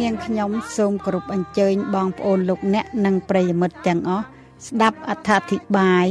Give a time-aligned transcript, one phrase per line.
[0.00, 4.24] នាងខ្ញុំសូមគោរពអញ្ជើញបងប្អូនលោកអ្នកនិងប្រិយមិត្តទាំងអស់
[4.66, 6.06] ស្ដាប់អត្ថាធិប្បាយ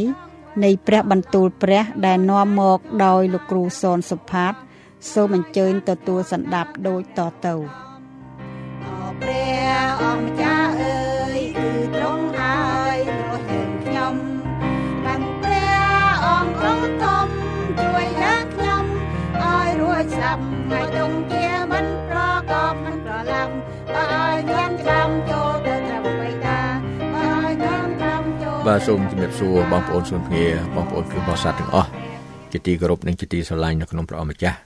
[0.63, 4.53] នៃព្រះបន្ទូលព្រះដែលនាំមកដោយលោកគ្រូសនសុផាត
[5.13, 7.55] សូមអញ្ជើញទទួលសន្ដាប់ដូចតទៅ
[9.21, 10.52] ព្រះអង្គម្ចា
[20.73, 22.19] ដាប់ថ្ងៃដងជាមិនប្រ
[22.51, 23.49] កបមិនប្រឡាំ
[23.95, 26.59] ឲ្យញានចាំចូលទៅត្រឹមបៃតា
[27.15, 30.45] ឲ្យញានចាំចូលបាទសូមជំរាបសួរបងប្អូនសូមភ្ងា
[30.75, 31.89] បងប្អូនគឺបរិស័ទទាំងអស់
[32.51, 34.57] ជាទីគោរពនិងជាទីស្រឡាញ់នៅក្នុងព្រះអម្ចាស់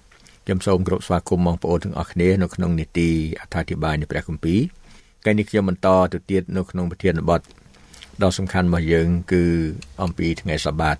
[0.45, 3.09] ខ្ញុំសូមគោរពស្វាគមន៍បងប្អូនទាំងអស់គ្នានៅក្នុងនីតិ
[3.41, 4.59] អត្ថាធិប្បាយនៃព្រះគម្ពីរ
[5.25, 7.41] កាលនេះខ្ញុំបន្តទៅទៀតនៅក្នុងប្រធានបទ
[8.23, 9.43] ដ៏សំខាន់របស់យើង គឺ
[10.03, 10.97] អំពីថ្ងៃសបាត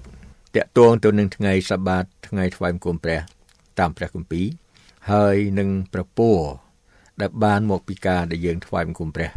[0.55, 3.19] តកតងទៅនឹងថ្ងៃសបាតថ្ងៃថ្វាយបង្គំព្រះ
[3.79, 4.45] តាមព្រះគម្ពីរ
[5.11, 6.29] ហើយនឹងប្រពោ
[7.21, 9.29] ដែលបានមកពីការដែលយើងថ្វាយបង្គំព្រះ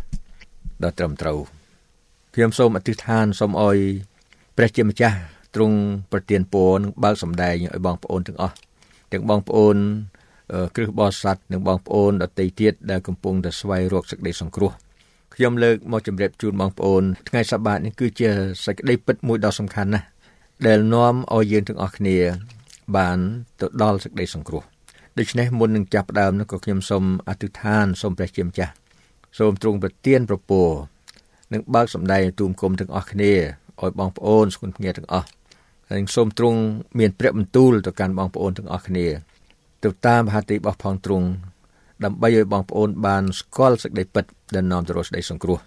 [0.85, 1.39] ដ៏ត្រឹមត្រូវ
[2.35, 3.77] ខ្ញុំសូមអធិដ្ឋានសូមអោយ
[4.57, 5.17] ព្រះជាម្ចាស់
[5.55, 5.79] ទ្រង់
[6.13, 8.55] ប្រទានពរនិងបើកសម្ដែងឲ្យបងប្អូនទាំងអស់
[9.13, 9.77] ទាំងបងប្អូន
[10.77, 14.73] គ្រឹះបរិស័ទនិងបងប្អូនដទៃទៀតដែលកំពុងតែស្វែងរកសេចក្តីសង្គ្រោះ
[15.35, 18.29] ខ្ញុំលើកមកជម្រាបជូនបងប្អូនថ្ងៃសបាតនេះគឺជា
[18.65, 20.07] សេចក្តីពិតមួយដ៏សំខាន់ណាស់
[20.67, 22.17] ដែលនាំឲ្យយើងទាំងអស់គ្នា
[22.97, 23.19] បាន
[23.61, 24.63] ទៅដល់សេចក្តីសង្គ្រោះ
[25.19, 28.73] ដូច្នេះមុននឹងចាប់ផ្ដើមនោះក៏ខ្ញុំសូមអធិដ្ឋានសូមព្រះជាម្ចាស់
[29.39, 30.69] សូមទ្រង់ប្រទានប្រពរ
[31.53, 33.33] និងបើកសម្ដែងទូមគុំទាំងអស់គ្នា
[33.81, 35.29] ឲ្យបងប្អូនស្គុនភ្ងាទាំងអស់
[35.91, 36.61] ហើយសូមទ្រង់
[36.99, 39.07] មានព្រះបន្ទូលទៅកាន់បងប្អូនទាំងអស់គ្នា
[39.85, 41.29] ទៅតាមហត្ថលេខរបស់ផងទ្រង់
[42.05, 45.59] ដើម្បីឲ្យបងប្អូនបានស្គាល់សេចក្តីពិតដែលនាំទៅរកសេចក្តីសង្គ្រោះ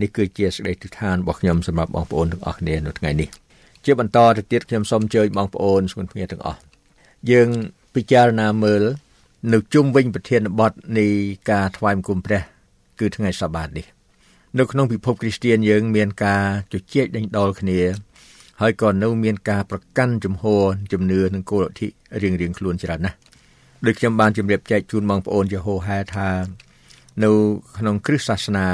[0.00, 3.28] នេះគឺជាសេចក្តីទិដ្ឋានរបស់ខ្ញុំសម្រាប់បងប្អូនទាំងអស់គ្នានៅថ្ងៃនេះ
[3.84, 6.58] ជាបន្តទៅទៀតខ្ញុំសូមអញ្ជើញបងប្អូនស្គុនភ្ងាទាំងអស់
[7.30, 7.48] យើង
[7.94, 8.82] ពិចារណាមើល
[9.52, 11.06] នៅជុំវិញប្រធានបទនៃ
[11.50, 12.42] ការថ្វាយបង្គំព្រះ
[13.00, 13.86] គឺថ្ងៃសបាតនេះ
[14.58, 17.80] នៅក្នុងពិភពគ្រីស្ទានយើង មានការជជែកដេញដោលគ្នា
[18.60, 21.88] ហើយក៏នៅមានការប្រកាន់ជំហរជំនឿនិងគោលលទ្ធិ
[22.22, 23.16] រៀងរៀងខ្លួនច្រើនណាស់
[23.86, 26.28] ដូចខ្ញុំបានជម្រាបចែកជូនបងប្អូនជាហោហែថា
[27.24, 27.30] នៅ
[27.78, 28.68] ក្នុងគ្រិស្តសាសនា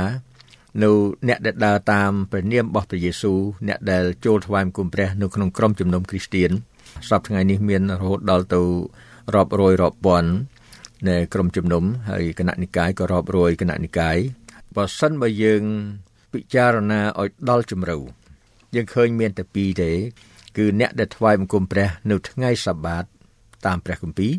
[0.83, 0.91] នៅ
[1.29, 6.51] អ្នកដែលដើរតាមព្រះនាមរបស់ព្រះយេស៊ូវអ្នកដែលចូលថ្វាយបង្គំព្រះនៅក្នុងក្រុមជំនុំគ្រីស្ទាន
[7.09, 8.63] សប្តាហ៍ថ្ងៃនេះមានរហូតដល់ទៅ
[9.35, 10.31] រាប់រយរាប់ពាន់
[11.09, 14.17] នៃក្រុមជំនុំហើយគណៈនិកាយក៏រាប់រយគណៈនិកាយ
[14.77, 15.63] បើសិនបើយើង
[16.33, 17.99] ពិចារណាឲ្យដល់ជំរៅ
[18.75, 19.93] យើងឃើញមានតែពីរទេ
[20.57, 23.05] គឺអ្នកដែលថ្វាយបង្គំព្រះ នៅថ្ងៃសបាត
[23.67, 24.33] តាមព្រះគម្ពីរ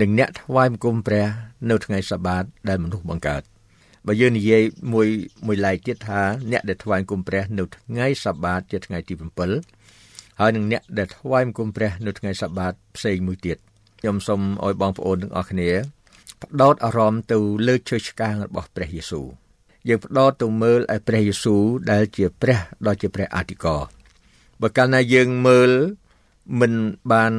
[0.00, 1.26] និងអ្នកថ្វាយបង្គំព្រះ
[1.70, 3.42] នៅថ្ងៃសបាតដែលមនុស្សបង្កើត
[4.06, 4.62] បើយើងនិយាយ
[4.92, 5.06] មួយ
[5.46, 6.20] មួយឡែកទៀតថា
[6.52, 9.14] អ្នកដែលថ្វាយបង្គំព្រះនៅថ្ងៃសបាតជាថ្ងៃទី
[9.76, 13.58] 7ហើយនឹងអ្នកដែលថ្វាយបង្គំព្រះនៅថ្ងៃសបាតផ្សេងមួយទៀត
[14.00, 15.70] ខ្ញុំសូមឲ្យបងប្អូនទាំងអស់គ្នា
[16.42, 19.26] ផ្ដោតអារម្មណ៍ទៅលើឈើឆ្កាងរបស់ព្រះយេស៊ូវ
[19.88, 23.82] យើងផ្ដោតទៅមើលឲ្យព្រះយេស៊ូវដែលជាព្រះដ៏ជាព្រះអធិការ
[24.60, 25.70] បើកាលណាយើងមើល
[26.60, 26.72] មិន
[27.12, 27.32] បាន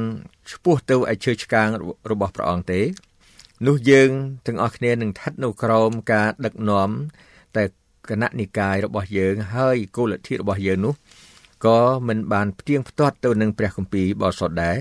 [0.50, 1.68] ឈ្មោះទៅឲ្យឈើឆ្កាង
[2.10, 2.80] របស់ព្រះអង្គទេ
[3.66, 4.10] នោះយើង
[4.46, 6.90] ទាំងអស់គ្នានឹងស្ថិតនៅក្រោមការដឹកនាំ
[7.56, 7.64] តែ
[8.08, 10.94] គណៈនិកាយរបស់យើងហើយគោលលទ្ធិរបស់យើងនោះ
[11.66, 14.76] ក៏មិនបានផ្ទៀងផ្ទាត់ទៅនឹងព្រះគម្ពីរបរិសុទ្ធដែរ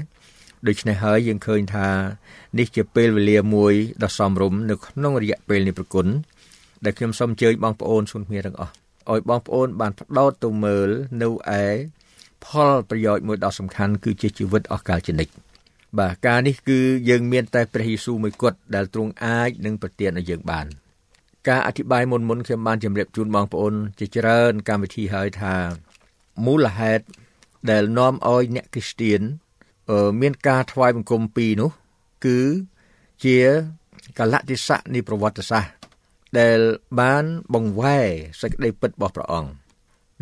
[0.68, 1.88] ដូច្នេះហើយយើងឃើញថា
[2.58, 3.74] នេះជាពេលវេលាមួយ
[4.04, 6.08] ដ៏សមរម្យនៅក្នុងរយៈពេលនេះប្រគុណ
[6.86, 8.74] ដែលខ្ញុំសូមអញ្ជើញបងប្អូនសុនគ្នាទាំងអស់
[9.12, 10.90] ឲ្យបងប្អូនបានផ្ដោតទៅមើល
[11.22, 11.30] នៅ
[11.62, 11.66] ឯ
[12.46, 15.34] ផលប្រយោជន៍មួយដ៏សំខាន់គឺជាជីវិតអស់កលជានិច្ច
[16.00, 16.80] បាទការនេះគឺ
[17.10, 20.66] យើងមានតែព្រះយេស៊ូវមួយគត់ដែលទ្រង់អាចនឹងប្រទានឲ្យយើងបាន
[21.48, 25.56] ការអធិប្បាយមុនមុនខ្ញុំបានជម្រាបជូនបងប្អូនជាច្រើនកម្មវិធីហើយថា
[26.46, 27.06] មូលហេតុ
[27.70, 29.22] ដែលនាំឲ្យអ្នកគ្រីស្ទៀន
[30.22, 31.72] មានការថ្វាយបង្គំពីរនោះ
[32.26, 32.40] គឺ
[33.26, 33.38] ជា
[34.20, 35.72] កលៈទេសៈនៃប្រវត្តិសាស្ត្រ
[36.40, 36.60] ដែល
[37.00, 38.08] បានបង្វែរ
[38.42, 39.52] សេចក្តីពិតរបស់ព្រះអង្គ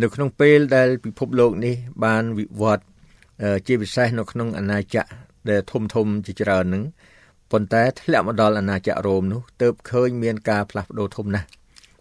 [0.02, 1.76] នៅក្នុងពេលដែលពិភពលោកនេះ
[2.06, 2.84] បានវិវត្ត
[3.68, 5.10] ជាពិសេសនៅក្នុងអាណាចក្រ
[5.50, 6.84] ដែលធំធំជាច្រើននឹង
[7.52, 11.48] ប៉ុន្តែធ្លាក់មកដល់អាណាចក្ររ៉ូមនោះទើបឃើញមានការផ្លាស់ប្ដូរធំណាស់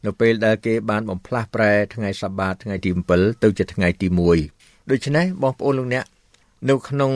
[0.04, 4.06] នៅពេលដែលគេបានបំផ្លាស់ប្រែថ្ងៃសបាតថ្ងៃទី7ទៅជាថ្ងៃទី
[4.48, 6.04] 1ដូច្នេះបងប្អូនលោកអ្នក
[6.68, 7.12] នៅក្នុង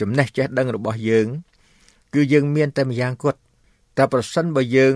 [0.00, 1.26] ចំណេះចេះដឹងរបស់យើង
[2.14, 3.38] គឺយើងមានតែម្យ៉ាងគត់
[3.98, 4.94] តែប្រសិនបើយើង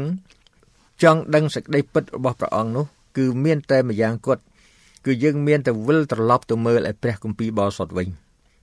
[1.02, 2.86] ចង់ដឹងសេចក្តីពិតរបស់ព្រះអង្គនោះ
[3.16, 4.42] គឺមានតែម្យ៉ាងគត់
[5.06, 8.08] គឺយើងមានតែវិលត្រឡប់ទៅមើលឯព្រះគម្ពីរបរិសុទ្ធវិញ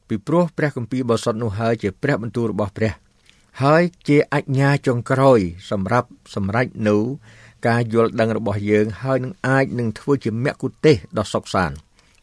[0.07, 2.91] ពីព្រោះព្រះគម្ពីរបរិសុទ្ធនោះហើយជាព្រះបន្ទូលរបស់ព្រះ
[3.63, 5.39] ហើយជាអញ្ញាចុងក្រោយ
[5.71, 6.97] សម្រាប់សម្រេចនៅ
[7.67, 11.75] ការយល់ដឹងរបស់យើង ហើយនឹងអាចនឹងធ្វើជាមគ្គុទេសដ៏សុខសាន្ត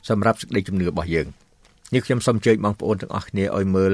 [0.08, 1.26] សម្រាប់សេចក្តីជំនឿរបស់យើង
[1.94, 3.92] នេះខ្ញុំសូមអញ្ជើញបងប្អូនទាំងអស់គ្នាឲ្យមើល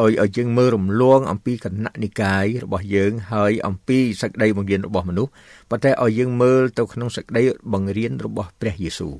[0.00, 5.32] ឲ្យឲ្យយើងមើលរំលងអំពីគណៈនិកាយរបស់យើងហើយអំពីសក្តីបង្រៀនរបស់មនុស្ស
[5.70, 9.14] ប៉ុន្តែឲ្យយើងមើលទៅក្នុងសក្តីបង្រៀនរបស់ព្រះយេស៊ូវ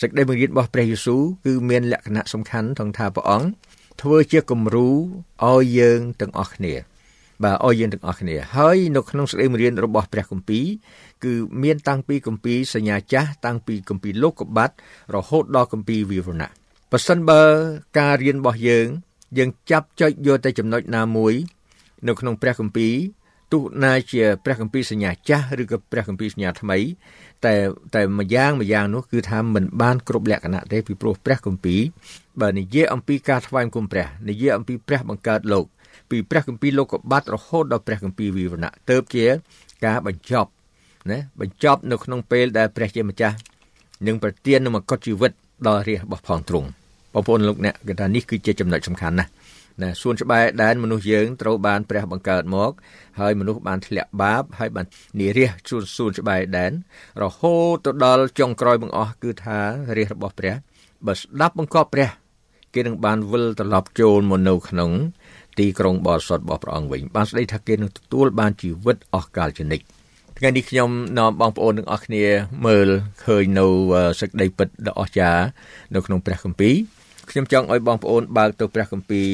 [0.00, 3.48] សេចក្តីបង្រៀនរបស់ព្រះយេស៊ូវគឺមានលក្ខណៈសំខាន់ថងថាព្រះអង្គ
[4.02, 4.88] ធ្វើជាគំរូ
[5.44, 6.74] ឲ្យយើងទាំងអស់គ្នា
[7.44, 10.66] បាទឲ្យយើងទាំងអស់គ្នាហើយនៅក្នុងសេចក្តីបង្រៀនរបស់ព្រះគម្ពីរ
[11.24, 14.70] គឺមានតាំងពីគម្ពីរសញ្ញាចាស់តាំងពីគម្ពីរលោកុបាត
[15.14, 16.50] រហូតដល់គម្ពីរវិវរណៈ
[16.90, 17.42] បើសិនបើ
[17.98, 18.86] ការរៀនរបស់យើង
[19.38, 21.34] យើងចាប់ចុចយកតែចំណុចណាមួយ
[22.06, 22.94] នៅក្នុងព្រះគម្ពីរ
[23.52, 26.78] ទោះណាជាព្រះគម្ពីរសញ្ញាចាស់ឬក៏ព្រះគម្ពីរសញ្ញាថ្មី
[27.44, 27.54] តែ
[27.94, 31.80] តែម្យ៉ាងម្យ៉ាងនោះគឺថាมันបានគ្រប់លក្ខណៈទេពីព្រោះព្រះគម្ពីរ
[32.40, 35.66] បើនិយាយអំពីការថ្វាយបង្គំព្រះនិយាយអំពីព្រះបង្កើតលោក
[36.10, 39.26] ពីព្រះគម្ពីរលោកុបាតរហូតដល់ព្រះគម្ពីរវិវរណៈទៅជា
[39.84, 40.50] ការបញ្ចប់
[41.10, 43.36] ណាបញ្ចប់នៅក្នុងពេលដែលព្រះជាម្ចាស់
[44.06, 45.32] នឹងប្រទាននូវមកុដជីវិត
[45.66, 46.68] ដល់រាជរបស់ផងទ្រង់
[47.14, 49.30] បងប្អូនលោកអ្នកគេថានេះគឺជាចំណុចសំខាន់ណាស់
[49.82, 52.72] ណាសួនច្បារដែនមនុស្សយើងត្រូវបានព្រះបង្កើតមក
[53.20, 54.86] ហើយមនុស្សបានធ្លាក់បាប ហើយបាន
[55.20, 56.72] និរិះសួនសួនច្បារដែន
[57.22, 59.58] រហូតទៅដល់ចុងក្រោយបង្អស់គឺថា
[59.96, 60.54] រាជរបស់ព្រះ
[61.06, 62.08] បើស្ដាប់បង្គាប់ព្រះ
[62.74, 64.90] គេនឹងបានវិលត្រឡប់ចូលមកនៅក្នុង
[65.58, 69.84] ទីក្រុងបរិសុទ្ធរបស់ព្រះអង្គវិញបានស្ដីថាគេនឹងទទួលបានជីវិតអស់កលជានិច្ច
[70.37, 72.23] ថ្ងៃនេះខ្ញុំនាំបងប្អូនទាំងអស់គ្នា
[72.65, 72.89] មើល
[73.25, 73.65] ឃើញនៅ
[74.19, 75.43] សេចក្តីពិតដ៏អស្ចារ្យ
[75.95, 76.75] នៅក្នុងព្រះគម្ពីរ
[77.29, 79.27] ខ្ញុំចង់ឲ្យបងប្អូនបើកទៅព្រះគម្ពីរ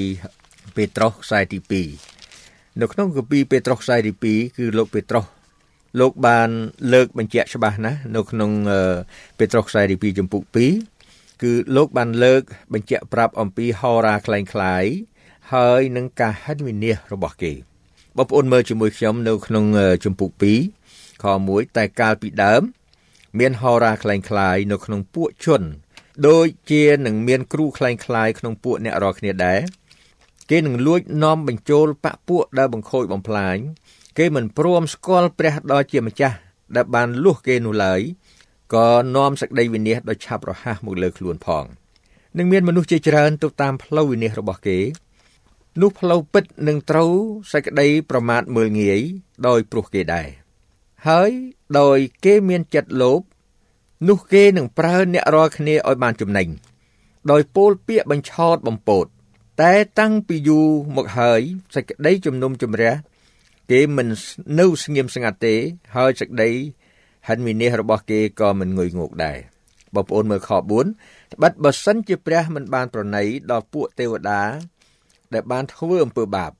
[0.75, 1.59] ពេត្រុសខ្សែទី
[2.19, 5.25] 2នៅក្នុងគម្ពីរពេត្រុសខ្សែទី2គឺលោកពេត្រុស
[5.99, 6.49] លោកបាន
[6.93, 8.51] លើកបញ្ជាក់ច្បាស់ណាស់នៅក្នុង
[9.37, 10.41] ពេត្រុសខ្សែទី2ចំពុក
[10.93, 12.41] 2គឺលោកបានលើក
[12.73, 14.85] បញ្ជាក់ប្រាប់អំពីហោរាคล้ายคล้าย
[15.53, 17.53] ហើយនឹងការហិនវិនិច្ឆ័យរបស់គេ
[18.17, 19.65] បងប្អូនមើលជាមួយខ្ញុំនៅក្នុង
[20.05, 20.80] ចំពុក2
[21.23, 22.61] ខ1តែកាលពីដើម
[23.39, 25.61] មានហោរាคล้ายคล้ายនៅក្នុងពួកជន
[26.27, 29.59] ដូចជានឹងមានគ្រូคล้ายคล้ายក្នុងពួកអ្នករាល់គ្នាដែរ
[30.49, 33.57] គេនឹងលួចនាំបញ្ចូលបពពួកដែលបង្ខូចបំផ្លាញ
[34.17, 36.37] គេមិនព្រមស្គាល់ព្រះដ៏ជាម្ចាស់
[36.75, 38.01] ដែលបានលួសគេនោះឡើយ
[38.75, 41.65] ក៏នាំសក្តីវិនិច្ឆ័យដ៏ឆាប់រហ័សមកលើខ្លួនផង
[42.37, 44.79] នឹងមានមនុស្សជាច្រើនទៅតាមផ្លូវវិនិច្ឆ័យរបស់គេ
[45.81, 47.11] នោះផ្លូវពិតនឹងត្រូវ
[47.51, 48.99] សេចក្តីប្រមាថមើលងាយ
[49.47, 50.27] ដោយព្រោះគេដែរ
[51.08, 51.30] ហើយ
[51.80, 53.20] ដោយគេមានចិត្តលោភ
[54.08, 56.48] នោះគេនឹងប្រើអ្នករាល់គ្នាឲ្យបានចំណេញ
[57.30, 59.06] ដោយពោលពាក្យបញ្ឆោតបំពោត
[59.62, 61.40] តែតាំងពីយូរមកហើយ
[61.74, 62.92] សេចក្តីជំនុំជម្រះ
[63.70, 64.08] គេមិន
[64.58, 65.54] នៅស្ងៀមស្ងាត់ទេ
[65.96, 66.50] ហើយសេចក្តី
[67.28, 69.38] ហិនវិនិច្ឆ័យរបស់គេក៏មិនងុយងោកដែរ
[69.94, 70.58] បងប្អូនមើលខ4
[71.32, 74.42] ត្បិតបើសិនជាព្រះមិនបានប្រណីដល់ពួកទេវតា
[75.34, 76.52] ដែលបានធ្វើអំពើបាប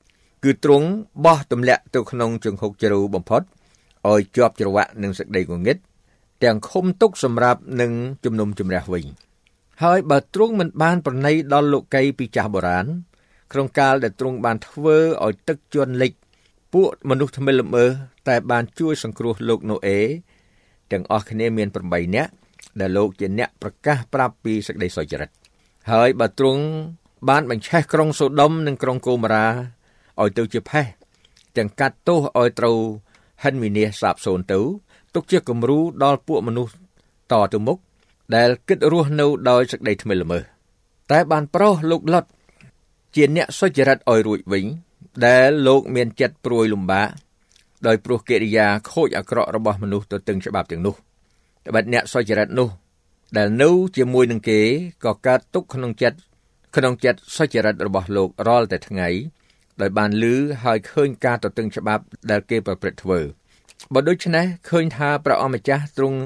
[0.44, 0.88] គឺទ្រង់
[1.24, 3.42] បោះទម្លាក់ទៅក្នុងជង្ហុកជ្រៅបំផុត
[4.10, 5.76] ឲ្យជាប់ច្រវាក់នឹងសេចក្តីងងឹត
[6.44, 7.92] ទាំងឃុំទុកសម្រាប់នឹង
[8.24, 9.04] ជំនុំជម្រះវិញ
[9.82, 12.86] ហើយបើទ្រង់មិនបានប្រណីដល់លោកីពីចាស់បុរាណ
[13.52, 16.12] ក្នុងកាលដែលទ្រង់បានធ្វើឲ្យទឹកជន់លិច
[16.72, 17.84] ពួកមនុស្សថ្មិលល្មើ
[18.28, 19.98] តែបានជួយសង្គ្រោះលោកណូអេ
[20.92, 22.32] ទាំងអស់គ្នាមាន8នាក់
[22.80, 25.30] ដែលលោកជាអ្នកប្រកាសប្រាប់ពីសេចក្តីសុចរិត
[25.92, 26.62] ហើយបើទ្រង់
[27.28, 29.46] បានបញ្ឆេះក្រុងសូដុំនិងក្រុងកូម៉ារ៉ា
[30.20, 30.86] ឲ្យទៅជាផេះ
[31.56, 32.78] ទាំងកាត់ទោសឲ្យត្រូវ
[33.42, 34.60] ហិនវិនាសសាបសូន្យទៅ
[35.14, 36.72] ទុកជាគំរូដល់ពួកមនុស្ស
[37.32, 37.78] តទៅមុខ
[38.36, 40.42] ដែលគិតរស់នៅដោយសេចក្តីថ្មិលល្មើស
[41.10, 42.24] តែបានប្រោសលោកលុត
[43.14, 44.64] ជាអ្នកសុចរិតឲ្យរួចវិញ
[45.26, 47.08] ដែលលោកមានចិត្តព្រួយលំបាក
[47.86, 50.94] ដោយព្រោះកិរិយាខូចអាក្រក់របស់មនុស្សទៅទាំងច្បាប់ទាំងនោះ
[51.66, 52.68] ត្បិតអ្នកសុចរិតនោះ
[53.36, 54.60] ដែលនៅជាមួយនឹងគេ
[55.04, 56.18] ក៏កើតទុកក្នុងចិត្ត
[56.76, 59.08] ក្នុងចិត្តសុចរិតរបស់លោករាល់តែថ្ងៃ
[59.80, 63.20] ដោយបានលឺហើយឃើញការទទឹងច្បាប់ដែលគេប្រព្រឹត្តធ្វើ
[63.92, 66.18] បើដូច្នេះឃើញថាព្រះអម្ចាស់ទ្រង់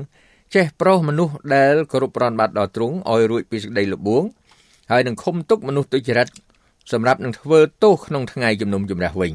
[0.55, 4.25] ចេះប្រោសមនុស្សដែលគោរពប្រណប័តដល់ទ្រង់ឲ្យរួចពីសេចក្តីលបួង
[4.91, 6.29] ហើយនឹងឃុំទុកមនុស្សទុច្ចរិត
[6.93, 9.33] សម្រាប់នឹងធ្វើទោសក្នុងថ្ងៃជំនុំជម្រះវិញ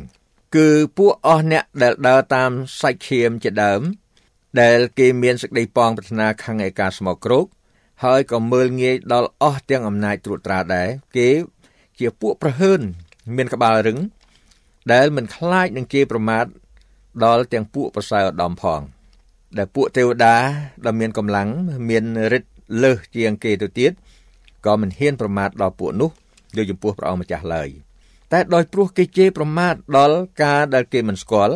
[0.55, 2.51] គឺពួកអស់អ្នកដែលដើរតាម
[2.81, 3.81] សាច់ឈាមជាដើម
[4.61, 7.45] ដែលគេមានសេចក្តីប៉ងប្រាថ្នាខាងឯកាស្មោកគ្រោក
[8.03, 11.29] ហើយក៏មើលងាយដល់អស់ទាំងអំណាចត្រួតត្រាដែរគេ
[11.99, 12.81] ជាពួកប្រហើន
[13.35, 13.97] មានក្បាលរឹង
[14.93, 16.45] ដែលមិនខ្លាចនឹងគេប្រមាថ
[17.25, 18.81] ដល់ទាំងពួកប្រសើរឧត្តមផង
[19.57, 20.35] ដែលពួកទេវតា
[20.85, 21.49] ដែលមានកម្លាំង
[21.89, 22.49] មានឫទ្ធិ
[22.83, 23.91] លើសជាងគេទៅទៀត
[24.65, 26.09] ក៏មិនហ៊ានប្រមាថដល់ពួកនោះ
[26.55, 27.69] លើចំពោះព្រះអង្គម្ចាស់ឡើយ
[28.31, 31.55] តែដោយព្រោះគេជេរប្រមាថដល់ការដែលគេមិនស្គាល់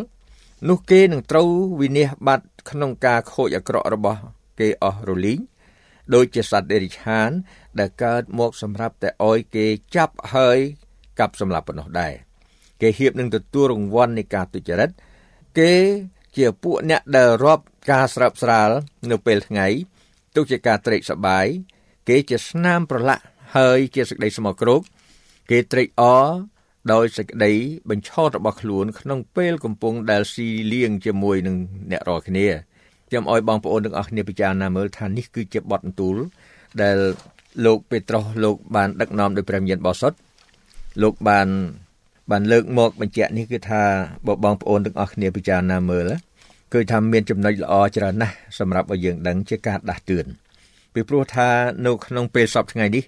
[0.69, 1.49] នោះគេនឹងត្រូវ
[1.81, 4.19] វិនិច្ឆ័យបាត់ក្នុងការខូចអាក្រក់របស់
[4.59, 5.39] គេអស់រលីង
[6.13, 7.29] ដូចជាសត្វដេរិឆាន
[7.79, 10.57] ដែលកើតមកសម្រាប់តែអោយគេចាប់ហើយ
[11.19, 12.13] កាប់សម្លាប់ប៉ុណ្ណោះដែរ
[12.81, 14.89] គេហៀបនឹងទទួលរង្វាន់នៃការទុច្ចរិត
[15.59, 15.73] គេ
[16.37, 18.69] ជាពួកអ្នកដែលរាប់ការស្រាប់ស្រាល
[19.11, 19.67] នៅពេលថ្ងៃ
[20.35, 21.45] ទុកជាការត្រេកសប្បាយ
[22.09, 23.23] គេជាស្នាមប្រឡាក់
[23.55, 24.81] ហើយជាសេចក្តីស្មោកគ្រោក
[25.49, 26.27] គេត្រេកអរ
[26.93, 27.53] ដោយសេចក្តី
[27.89, 31.55] បញ្ឆោតរបស់ខ្លួនក្នុងពេលកំពុងដែលស៊ីលៀងជាមួយនឹង
[31.91, 32.47] អ្នករាល់គ្នា
[33.07, 36.15] ខ្ញុំឲ្យបងប្អូនទាំងអស់គ្នាពិចារណាមើលថានេះគឺជាបទបន្ទូល
[36.81, 36.97] ដែល
[37.65, 40.17] លោកពេត្រុសលោកបានដឹកនាំដោយព្រះញាណបរិសុទ្ធ
[41.02, 41.48] លោកបាន
[42.30, 43.82] បានលើកមកបញ្ជាក់នេះគឺថា
[44.26, 46.10] បើបងប្អូនទាំងអស់គ្នាពិចារណាមើល
[46.74, 50.26] គឺថាមានចំណុចល្អច្រើនណាស់សម្រាប់ឲ្យយើងដឹងជាការដាស់តឿន
[50.94, 51.48] ពីព្រោះថា
[51.86, 53.04] នៅក្នុងពេលសពថ្ងៃនេះ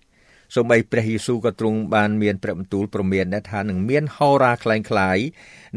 [0.54, 5.18] សូម្បីព្រះយេស៊ូវក៏ទ្រង់បានមានព្រះបន្ទូលព្រមានដែរថានឹងមានហោរាคล้ายคล้าย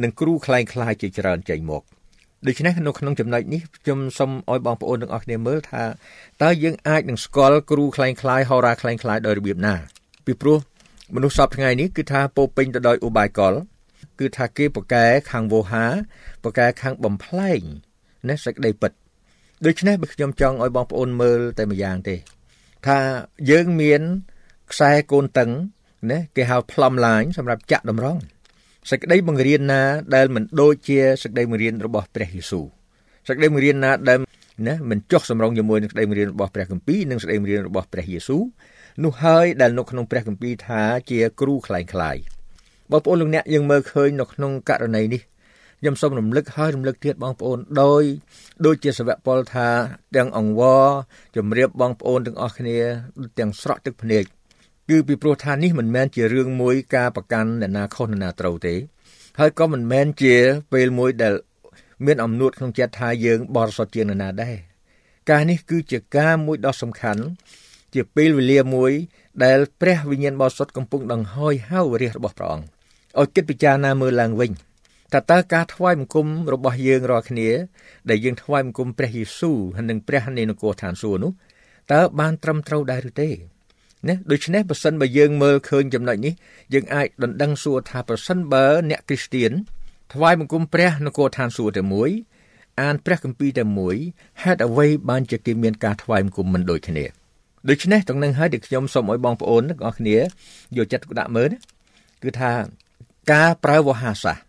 [0.01, 1.83] និងគ្រូคล้ายคล้ายជាច្រើនចេញមក
[2.47, 5.83] ដូច្នេះនៅក្នុងចំណុចនេះខ្ញុំសូមឲ្យបងប្អូនទាំងអស់គ្នាមើលថា
[6.43, 9.73] តើយើងអាចនឹងស្គាល់គ្រូคล้ายคล้ายហោរាคล้ายคล้ายដោយរបៀបណា
[10.25, 10.57] ពីព្រោះ
[11.14, 13.54] មនុស្សសពថ្ងៃនេះគឺថាពោពេញទៅដោយឧបាយកល
[14.18, 15.84] គឺថាគេប្រកែខាងវោហា
[16.44, 17.62] ប្រកែខាងបំផ្លែង
[18.28, 18.92] ណាសេចក្តីពិត
[19.66, 22.16] ដូច្នេះបើខ្ញុំចង់ឲ្យបងប្អូនមើលតែម្យ៉ាងទេ
[22.86, 22.98] ថា
[23.50, 24.00] យើងមាន
[24.72, 25.50] ខ្សែកូនតឹង
[26.10, 28.20] ណាគេហៅ plumb line សម្រាប់ចាក់តម្រង់
[28.90, 29.82] សេចក្តីបង្រៀនណា
[30.14, 32.66] ដែលមិនដូចជាសេចក្តីបង្រៀនរបស់ព្រះយេស៊ូវ
[33.28, 34.18] សេចក្តីបង្រៀនណាដែល
[34.68, 38.42] ណាមិនចុះសម្រុងជាមួយនឹងសេចក្តីបង្រៀនរបស់ព្រះគម្ពីរនិងសេចក្តីបង្រៀនរបស់ព្រះយេស៊ូវ
[39.04, 42.16] នោះហើយដែលនៅក្នុងព្រះគម្ពីរថាជាគ្រូខ្លែងខ្លាយ
[42.90, 45.22] បងប្អូនលោកអ្នកយើងមើលឃើញនៅក្នុងករណីនេះ
[45.80, 48.02] ខ្ញុំសូមរំលឹកហើយរំលឹកទៀតបងប្អូនដោយ
[48.66, 49.68] ដូចជាសវៈពលថា
[50.16, 50.84] ទាំងអង្វរ
[51.36, 52.78] ជំរាបបងប្អូនទាំងអស់គ្នា
[53.38, 54.24] ទាំងស្រក់ទឹកភ្នែក
[54.88, 58.74] គឺពីព្រោះថានេះមិនមែនជារឿងមួយការប្រកាន់អ្នកណាខុសអ្នកណាត្រូវទេ
[59.38, 60.34] ហើយក៏មិនមែនជា
[60.72, 61.34] ពេលមួយដែល
[62.06, 64.56] មានអំណួតក្នុងចិត្តថាយើងបរិសុទ្ធជាងនរណាដែរ
[65.30, 67.22] ការនេះគឺជាការមួយដ៏សំខាន់
[67.94, 68.92] ជាពេលវេលាមួយ
[69.44, 72.66] ដែលព្រះវិញ្ញាណបរិសុទ្ធកំពុងដង្ហោយហៅរាជរបស់ព្រះអង្គ
[73.20, 74.50] ឲ្យគិតពិចារណាមើលឡើងវិញ
[75.14, 77.48] តើតើការថ្វាយបង្គំរបស់យើងរាល់គ្នា
[78.10, 79.56] ដែលយើងថ្វាយបង្គំព្រះយេស៊ូវ
[79.88, 81.32] និងព្រះនៃនគរឋានសួគ៌នោះ
[81.92, 83.28] តើបានត្រឹមត្រូវដែរឬទេ
[84.08, 86.34] ណាដូច្នេះបើសិនបើយើងមើលឃើញចំណុចនេះ
[86.74, 89.52] យើងអាចដណ្ដឹងសួរថាប្រសិនបើអ្នកគ្រីស្ទៀន
[90.14, 92.10] ថ្វាយបង្គំព្រះនគរឋានសួគ៌តែមួយ
[92.80, 93.96] អានព្រះគម្ពីរតែមួយ
[94.42, 97.19] ហេតុអ្វីបានជាគេមានការថ្វាយបង្គំមិនដូចគ្នា
[97.68, 100.16] ដូច្នេះទាំងនឹងហើយដែលខ្ញុំសូមឲ្យបងប្អូនទាំងអស់គ្នា
[100.76, 101.50] យកចិត្តទុកដាក់មើល
[102.22, 102.52] គឺថា
[103.32, 104.44] ការប្រើវោហាសាស្ត្រ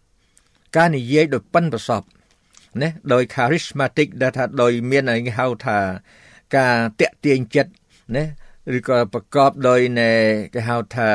[0.78, 2.02] ការនិយាយដោយប៉ិនប្រសព
[2.82, 5.78] ណាដោយ charismatic ដែលថាដោយមានឲ្យហៅថា
[6.58, 7.72] ការតាក់ទាញចិត្ត
[8.16, 8.24] ណា
[8.78, 10.12] ឬក៏ប្រកបដោយនៃ
[10.54, 11.10] គេហៅថា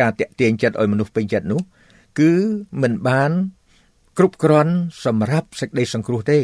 [0.00, 1.60] ការតាក់ទាញចិត្តឲ្យមនុស្សពេញចិត្តនោះ
[2.18, 2.32] គឺ
[2.82, 3.30] មិនបាន
[4.18, 4.74] គ្រប់គ្រាន់
[5.04, 6.38] សម្រាប់សេចក្តីសង្គ្រោះទេ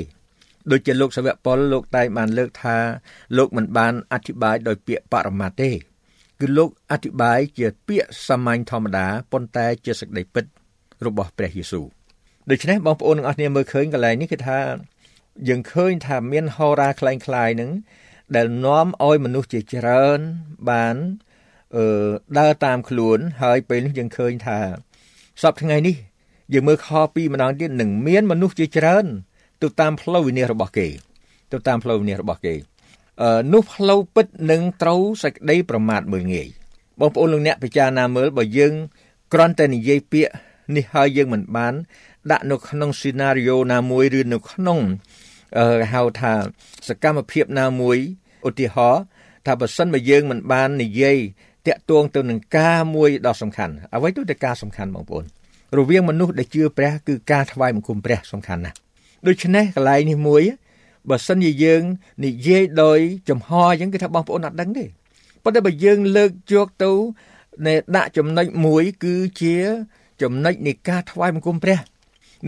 [0.72, 2.78] ដូចជាលោកសាវកប៉ុលលោកតែងបានលើកថា
[3.38, 5.72] លោកមិនបានអធិប្បាយដោយពាក្យបរមត្តទេ
[6.40, 10.46] គឺលោកអធិប្បាយជាពាក្យសាមញ្ញធម្មតាប៉ុន្តែជាសេចក្តីពិត
[11.06, 11.86] របស់ព្រះយេស៊ូវ
[12.50, 14.60] ដូច្នេះបងប្អូនទាំងអស់គ្នាមើលឃើញកន្លែងនេះគឺថា
[15.48, 17.72] យើងឃើញថាមានហោរាคล้ายคล้ายនឹង
[18.36, 20.20] ដែលនាំឲ្យមនុស្សជាច្រើន
[20.70, 20.96] បាន
[21.76, 24.60] អឺដើរតាមខ្លួន ហើយពេលនេះយើងឃើញថា
[25.42, 25.96] សពថ្ងៃនេះ
[26.54, 29.06] យើងមើលខ2ម្ដងទៀតនឹងមានមនុស្សជាច្រើន
[29.65, 30.89] ទៅតាមផ្លូវវិន័យរបស់គេ
[31.53, 32.55] ទៅតាមផ្លូវវិន័យរបស់គេ
[33.23, 36.49] អឺនោះផ្លូវពិតនឹងត្រូវសេចក្តីប្រមាថមើលងាយ
[37.01, 38.73] បងប្អូនលោកអ្នកពិចារណាមើលបើយើង
[39.33, 40.33] គ្រាន់តែនិយាយពាក្យ
[40.77, 41.75] នេះហើយយើងមិនបាន
[42.31, 44.79] ដាក់នៅក្នុង scenario ណាមួយឬនៅក្នុង
[45.59, 46.33] អឺហៅថា
[46.89, 47.99] សកម្មភាពណាមួយ
[48.49, 49.03] ឧទាហរណ៍
[49.47, 51.19] ថាបើសិនបើយើងមិនបាននិយាយ
[51.67, 55.25] តាក់ទងទៅនឹងការមួយដ៏សំខាន់អ្វីទៅតែការសំខាន់បងប្អូន
[55.79, 58.77] រវាងមនុស្សដែលជឿព្រះគឺការថ្វាយបង្គំព្រះសំខាន់ណាស់
[59.27, 60.43] ដូច្នេះកន្លែងនេះមួយ
[61.11, 61.83] បើសិនជាយើង
[62.25, 64.85] និយាយដោយចំហអញ្ចឹងគឺថាបងប្អូនអត់ដឹងទេ
[65.45, 66.93] ប៉ុន្តែបើយើងលើកយកទៅ
[67.67, 69.57] នៃដាក់ចំណុចមួយគឺជា
[70.23, 71.79] ចំណុចនៃការថ្វាយបង្គំព្រះ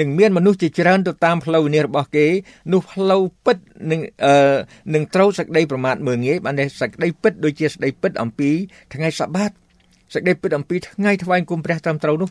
[0.00, 2.26] នឹងមានមនុស្សជាច្រើនទៅតាមផ្លូវនេះរបស់គេ
[2.72, 3.56] នោះផ្លូវពិត
[3.90, 4.56] នឹងអឺ
[4.94, 8.50] នឹងត្រូវសក្តីប្រមាថមើងងាយបានតែសក្តីពិតដូចជាសក្តីពិតអំពី
[8.94, 9.50] ថ្ងៃសបាត
[10.14, 12.30] សក្តីពិតអំពីថ្ងៃថ្វាយគុំព្រះត្រឹមត្រូវនោះ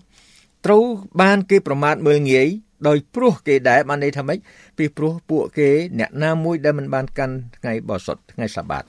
[0.66, 0.84] ត្រូវ
[1.22, 2.48] បានគេប្រមាថមើលងាយ
[2.88, 4.38] ដោយព្រោះគេដែរបានន័យថាម៉េច
[4.78, 8.84] ពីព្រោះពួកគេអ្នកណាមួយដែលមិនបានកាន់ថ្ងៃបរិសុទ្ធថ្ងៃសបាត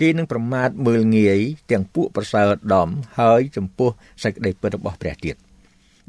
[0.00, 2.88] គេនឹងប្រមាថមើលងាយទាំងពួកប្រសើរដំ
[3.20, 3.90] ហើយចំពោះ
[4.22, 5.34] សេចក្តីពិតរបស់ព្រះទៀត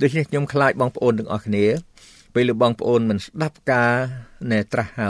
[0.02, 1.66] ដូច្នេះខ្ញុំខ្លាចបងប្អូនទាំងអស់គ្នា
[2.36, 3.94] ពេលបងប្អូនមិនស្ដាប់ការ
[4.52, 5.10] ណែត្រាស់ហៅ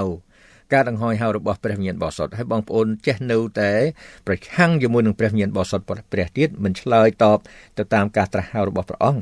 [0.73, 3.71] ការដង្ហោយហៅរបស់ព្រះវិញ្ញាណបរិសុទ្ធហើយបងប្អូនចេះនៅតែ
[4.27, 7.39] ប្រឆាំងជាមួយនឹងព្រះវិញ្ញាណបរិសុទ្ធព្រះទៀតមិនឆ្លើយតប
[7.77, 9.21] ទៅតាមការត្រាស់ហៅរបស់ព្រះអង្គ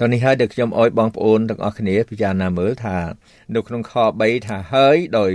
[0.00, 2.96] តនេះហើយដែលខ្ញុំអោយបងប្អូនទាំងអស់គ្នាពិចារណាមើលថា
[3.54, 5.32] នៅក្នុងខ3ថាហើយដោយ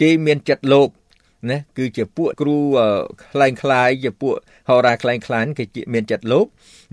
[0.00, 0.88] គេមានចិត្តលោភ
[1.50, 2.56] ណាគឺជាពួកគ្រូ
[3.32, 4.34] ខ្លែងខ្លាយជាពួក
[4.68, 5.64] ហោរាខ្លែងខ្លាញគេ
[5.94, 6.46] មានចិត្តលោភ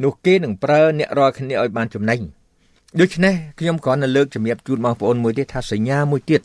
[0.04, 2.20] នោះគេនឹងប្រើអ្នករាល់គ្នាឲ្យបានចំណេញ
[3.02, 6.42] ដូច្នេះខ្ញុំគ្រាន់តែលើកជំរាបជូនបងប្អូនមួយទៀតថាសញ្ញាមួយទៀត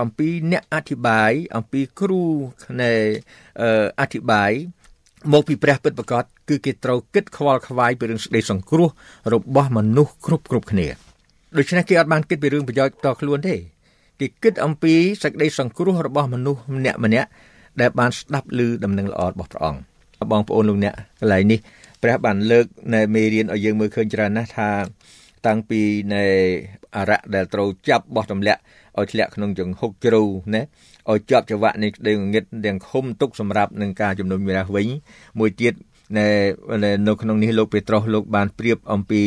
[0.00, 2.22] អំពីអ្នកអធិប្បាយអំពីគ្រូ
[2.80, 2.92] នៃ
[4.00, 4.52] អធិប្បាយ
[5.32, 8.88] មកពីព្រះពិតប្រកបគឺគេត្រូវគិតខ្វល់ខ្វាយពីរឿងសេចក្តីសង្គ្រោះ
[9.34, 10.86] របស់មនុស្សគ្រប់គ្រប់គ្នា
[11.56, 13.54] ដូច្នេះគេអត់បានគិតពីរឿងប្រយោជន៍តខ្លួនទេ
[14.20, 17.28] គេគិតអំពីសេចក្តីសង្គ្រោះរបស់មនុស្សម្នាក់ម្នាក់
[17.80, 19.80] ដែលបានស្ដាប់ឮដំណឹងល្អរបស់ព្រះអង្គ
[20.30, 21.58] បងប្អូនលោកអ្នកកន្លែងនេះ
[22.02, 24.70] ព្រះបានលើកនៅមេរៀនឲ្យយើងមើលឃើញច្រើនណាស់ថា
[25.46, 25.80] តាំងពី
[26.14, 26.24] នៃ
[26.96, 28.60] អរៈដែលត្រូវចាប់បោះទម្លាក់
[28.98, 30.22] ឲ្យធ្លាក់ក្នុងចង្ហុកជ្រៅ
[30.54, 30.62] ណា
[31.10, 34.86] ឲ្យជាប់ចង្វាក់នៃក្តីងងឹតទាំងឃុំទុកសម្រាប់នឹងការជំនុំជម្រះវិញ
[35.38, 35.74] មួយទៀត
[36.18, 36.26] នៅ
[37.06, 39.22] នៅក្នុងនេះលោកពេត្រុសលោកបានប្រៀបអំពី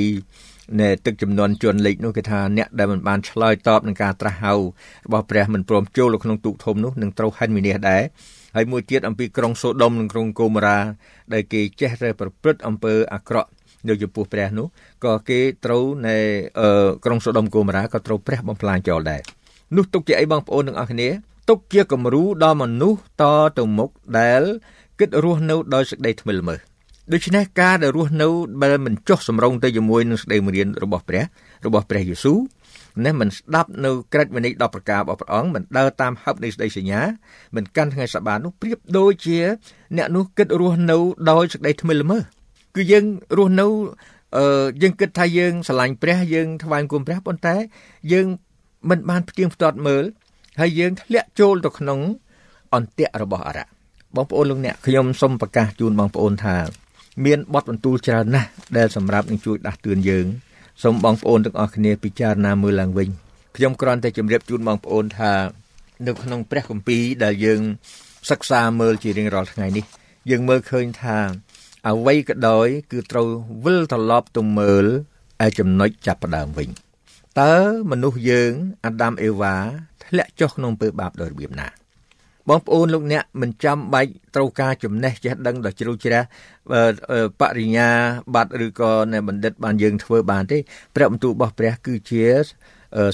[0.81, 4.53] នៅទឹកចំនួនជនលេខនោះគេថាអ្នកដែលមិនបានឆ្លើយតបនឹងការត្រាស់ហៅ
[5.05, 8.03] របស់ព្រះមិនព្រមចូលក្នុងទូកធំនោះនឹងត្រូវហិនវិនិច្ឆ័យដែរ
[8.55, 10.79] ហើយមួយទៀតអំពីក្រុងសូដុំនិងក្រុងកូម៉ារ៉ា
[11.33, 13.49] ដែលគេចេះតែប្រព្រឹត្តអំពើអាក្រក់
[13.87, 14.67] នៅចំពោះព្រះនោះ
[15.05, 16.17] ក៏គេត្រូវនៅ
[17.05, 19.21] ក្រុងសូដុំកូម៉ារ៉ាក៏ត្រូវព្រះបំផ្លាញចោលដែរ
[19.75, 21.09] នោះទុកជាអីបងប្អូនទាំងអស់គ្នា
[21.49, 23.23] ទុកជាគំរូដល់មនុស្សត
[23.57, 24.41] ទៅមុខដែល
[24.99, 26.59] គិតរស់នៅដោយសេចក្តីថ្មិលមើល
[27.13, 28.27] ដូច្នេះការដែលរស់នៅ
[28.61, 31.23] ដែលមិនចុះសម្រុងទៅជាមួយនឹងសេចក្តីមេរៀនរបស់ព្រះ
[31.65, 32.39] របស់ព្រះយេស៊ូវ
[33.05, 37.01] នេះមិនស្ដាប់នៅក្រឹតវិន័យ10ប្រការរបស់ព្រះអង្គមិនដើរតាមហឹបនៃសេចក្តីសញ្ញា
[37.55, 39.39] មិនកាន់ថ្ងៃសបានោះប្រៀបដូចជា
[39.97, 40.97] អ្នកនោះគិតរស់នៅ
[41.31, 42.23] ដោយសេចក្តីថ្មិលមើល
[42.75, 43.05] គឺយើង
[43.37, 43.67] រស់នៅ
[44.37, 47.55] អឺយើងគិតថាយើងស្រឡាញ់ព្រះយើងថ្វាយគុំព្រះប៉ុន្តែ
[48.11, 48.25] យើង
[48.89, 50.03] មិនបានផ្ទៀងផ្ទាត់មើល
[50.59, 51.99] ហើយយើងធ្លាក់ចូលទៅក្នុង
[52.75, 53.65] អន្ទាក់របស់អរៈ
[54.15, 56.55] បងប្អូនលោកអ្នកខ្ញុំសូមប្រកាសជូនបងប្អូនថា
[57.25, 60.25] មានបទបន្ទូលច្រើនណាស់ដែលសម្រាប់នឹងជួយដាស់តឿនយើង
[60.83, 63.09] សូមបងប្អូនទាំងអស់គ្នាពិចារណាមើលឡើងវិញ
[63.55, 65.33] ខ្ញុំគ្រាន់តែជម្រាបជូនបងប្អូនថា
[66.07, 67.61] នៅក្នុងព្រះគម្ពីរដែលយើង
[68.29, 69.85] សិក្សាមើលជារៀងរាល់ថ្ងៃនេះ
[70.29, 71.17] យើងមើលឃើញថា
[71.87, 73.27] អ្វីក៏ដោយ គឺត្រូវ
[73.63, 74.85] វិលត្រឡប់ទៅមើល
[75.45, 76.69] ឯចំណុចចាប់ផ្ដើមវិញ
[77.41, 77.55] តើ
[77.91, 78.51] មនុស្សយើង
[78.85, 79.55] អាដាមអេវ៉ា
[80.11, 81.67] ធ្លាក់ចុះក្នុងពើបាបដោយរបៀបណា
[82.49, 86.21] បងប្អូនលោកអ្នកមិនចាំបាច់ត្រូវការចំណេះចេះដឹងដ៏ជ្រៅជ្រះ
[87.41, 87.89] បរិញ្ញា
[88.35, 90.57] បត្រឬក៏នៅបណ្ឌិតបានយើងធ្វើបានទេ
[90.95, 92.23] ព្រះបន្ទូលរបស់ព្រះគឺជា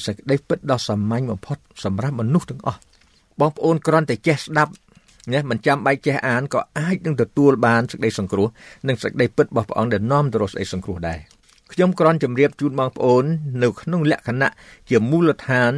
[0.05, 2.79] សេចក្តីពិតដ៏សាមញ្ញបំផុតសម្រាប់មនុស្សទាំងអស់
[3.41, 4.71] បងប្អូនគ្រាន់តែចេះស្ដាប់
[5.33, 8.47] ណាមិនចាំបាច់ចេះអានក៏អាចនឹងទទួលបានសេចក្តីសង្គ្រោះ
[8.87, 11.19] និងសេចក្តីពិតរបស់ព្រះអង្គដែលនាំទៅរកសេចក្តីសង្គ្រោះដែរ
[11.71, 13.25] ខ្ញុំគ្រាន់ជម្រាបជូនបងប្អូន
[13.63, 14.51] នៅក្នុងលក្ខណៈ
[14.89, 15.71] ជាមូលដ្ឋាន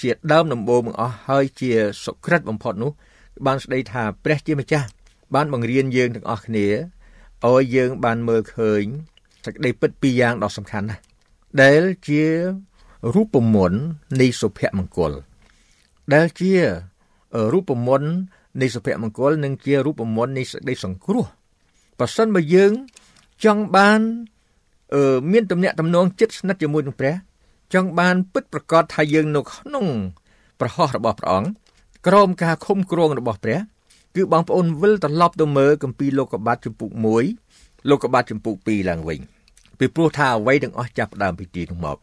[0.00, 1.70] ជាដើមដំបូងបង្អស់ហើយជា
[2.04, 2.90] សុក្រិតបំផុតនោះ
[3.46, 4.86] បានស្ដីថាព្រះជាម្ចាស់
[5.34, 6.66] បានបង្រៀនយើងទាំងអស់គ្នា
[7.46, 8.82] ឲ្យយើងបានមើលឃើញ
[9.44, 11.00] សេចក្តីពិតពីរយ៉ាងដ៏សំខាន់ណាស់
[11.62, 12.22] ដែលជា
[13.14, 13.80] រូបមន្ត
[14.20, 15.12] នៃសុភមង្គល
[16.14, 16.52] ដែលជា
[17.52, 18.10] រូបមន្ត
[18.60, 21.26] នៃសុភមង្គលនិងជារូបមន្តនៃសេចក្តីសង្គ្រោះ
[21.98, 22.72] បើសិនបើយើង
[23.44, 24.00] ចង់បាន
[24.94, 27.14] អឺមានទំនាក់ទំនងចិត្តស្និទ្ធជាមួយនឹងព្រះ
[27.74, 29.86] ចង់បានពិតប្រកបថាយើងនៅក្នុង
[30.60, 31.48] ប្រហោះរបស់ព្រះអង្គ
[32.06, 33.58] ក្រោមការឃុំគ្រងរបស់ព្រះ
[34.16, 36.90] គឺបងប្អូនវិលត្រឡប់ទៅមើលគម្ពីរលោកុបាតជំពូក
[37.40, 39.20] 1លោកុបាតជំពូក2ឡើងវិញ
[39.78, 41.98] ពីព្រោះថាអ្វីទាំងអស់ចាប់ដើមពីទីនោះមក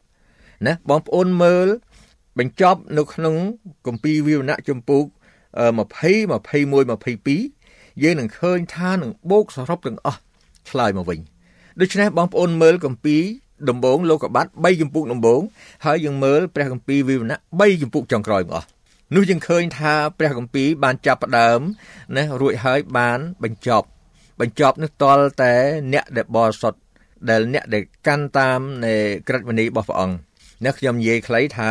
[0.65, 1.67] ណាបងប្អូនមើល
[2.39, 3.35] បញ្ចប់នៅក្នុង
[3.87, 5.07] គម្ពីរវិវណៈជំពូក20
[5.65, 5.95] 21
[7.33, 10.19] 22យើងនឹងឃើញថានឹងបូកសរុបទាំងអស់
[10.69, 11.19] ឆ្លើយមកវិញ
[11.81, 13.17] ដូច្នេះបងប្អូនមើលកម្ពី
[13.69, 15.41] ដំបងលោកបាត់3ចម្ពោះដំបង
[15.85, 18.67] ហើយយើងមើលព្រះកម្ពីវិវណៈ3ចម្ពោះចុងក្រោយមកអស់
[19.15, 21.59] នោះយើងឃើញថាព្រះកម្ពីបានចាប់ផ្ដើម
[22.15, 23.87] ណារួចហើយបានបញ្ចប់
[24.39, 25.53] បញ្ចប់នោះតលតែ
[25.93, 26.79] អ្នកដែលបរិសុទ្ធ
[27.29, 28.93] ដែលអ្នកដែលកាន់តាមនៃ
[29.27, 30.15] ក្រឹតវិន័យរបស់ព្រះអង្គ
[30.63, 31.69] អ្នកខ្ញុំនិយាយខ្លីថា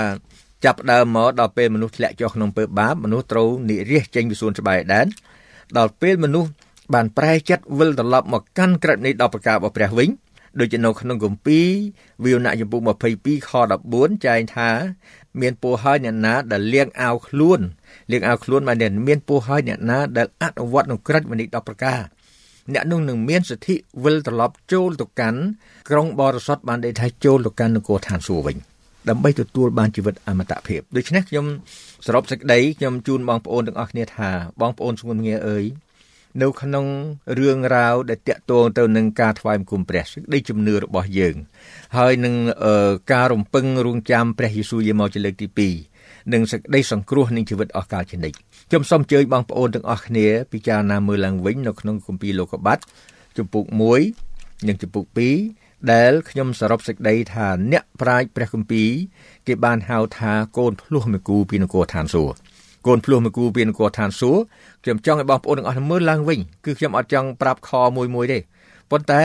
[0.64, 5.06] ចាប់ដើមមកដល់ពេលមនុស្សធ្លាក់ចុះក្នុងពើបាបមនុស្សត្រូវនិរិះចេញពីសួនច្បារដែន
[5.78, 6.50] ដល់ពេលមនុស្ស
[6.94, 10.08] បានប្រែចិត្តវិលត្រឡប់មកកាន់ក្រឹតនៃ10ប្រការរបស់ព្រះវិញ
[10.60, 11.66] ដូចនៅក្នុងគម្ពីរ
[12.24, 12.80] វិវណៈចំពុក
[13.14, 13.50] 22ខ
[13.88, 14.70] 14ចែងថា
[15.40, 17.60] មានពោះហើយអ្នកណាដែលលៀងអាវខ្លួន
[18.10, 22.00] លៀងអាវខ្លួនបានមានពោះហើយអ្នកណាដែលអនុវត្តក្នុងក្រឹតវិនិច្ឆ័យ10ប្រការ
[22.74, 25.40] អ្នកនោះនឹងមានសិទ្ធិវិលត្រឡប់ចូលទៅកាន់
[25.88, 28.56] ក្រុងបរិសុទ្ធបានដែលថាចូលទៅកាន់នគរឋានសួគ៌វិញ
[29.08, 31.46] ដើម្បីទទួលបានជីវិតអមតភាពដូច្នេះខ្ញុំ
[32.06, 35.64] សរុបសេចក្តីខ្ញុំជូនបងប្អូនទាំងអស់គ្នាថាបងប្អូនស្ងួនងារអើយ
[36.42, 36.86] នៅក្នុង
[37.38, 41.36] រឿងរ៉ាវដែលតាក់ទងទៅនឹងការថ្វាយបង្គំព្រះសេចក្តីជំនឿរបស់យើង
[41.96, 42.34] ហើយនឹង
[43.12, 45.48] ការរំពឹងរងចាំព្រះយេស៊ូវយាមកជាលើកទី
[45.92, 48.36] 2និងសេចក្តីសង្គ្រោះនឹងជីវិតអស់កលជានិច្ច
[48.68, 52.78] ខ្ញុំសូមអញ្ជើញបងប្អូនទាំងអស់គ្នាពិចារណាមើលឡើងវិញនៅក្នុងគម្ពីរលោកុបាត
[53.36, 53.64] ជំពូក
[54.12, 55.06] 1និងជំពូក
[55.48, 58.90] 2ដែលខ្ញុំសរុបសេចក្តីថាអ្នកប្រាជ្ញព្រះគម្ពីរ
[59.46, 62.36] គេបានហៅថាកូនភ្លោះមេគូពីនគរឋានសួគ៌
[62.86, 64.42] កូនភ្លោះមកគូពីនគរឋានសួគ៌
[64.84, 68.38] ខ្ញុំចង់ឲ្យបងប្អូនទាំងអស់មើលឡើងវិញគឺខ្ញុំអត់ចង់ប្រាប់ខមួយមួយទេ
[68.90, 69.22] ប៉ុន្តែ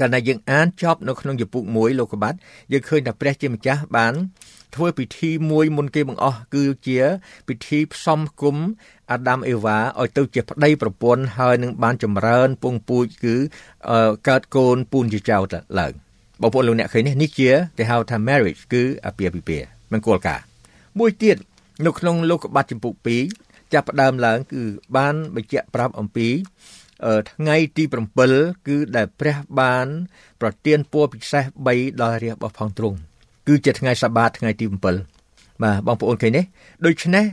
[0.00, 2.36] កាលណាយើងអានចប់នៅក្នុងជំពូក1លោកកបាត់
[2.72, 4.14] យើងឃើញថាព្រះជាម្ចាស់បាន
[4.74, 7.00] ធ្វើពិធីមួយមុនគេបង្អស់គឺជា
[7.48, 8.56] ពិធីផ្សំគុំ
[9.10, 13.34] អាដាមអេវ៉ាឲ្យទៅជាប្តីប្រពន្ធហើយនឹងបានចម្រើនពងពូជគឺ
[14.28, 15.36] កើតកូនពូនជាចៅ
[15.78, 15.92] ឡើង
[16.40, 20.40] បងប្អូនលោកអ្នកឃើញនេះនេះជាគេហៅថា marriage គឺអាពាហ៍ពិពាហ៍មង្គលការ
[20.98, 21.36] មួយទៀត
[21.86, 24.63] នៅក្នុងលោកកបាត់ចំពុក2 ចាប់ផ្ដើមឡើង គឺ
[24.97, 26.27] បានបញ្ជាក់ប្រាប់អំពី
[27.31, 27.83] ថ្ងៃទី
[28.25, 29.87] 7គឺដែលព្រះបាន
[30.41, 32.97] ប្រទានពរពិសេស3ដល់រាជរបស់ផងទ្រង់
[33.47, 36.41] គឺជាថ្ងៃសបាតថ្ងៃទី7បាទបងប្អូនឃើញទេ
[36.85, 37.25] ដូច្នេះ